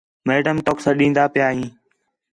[0.27, 1.65] میڈم توک سڈینا پیا ہے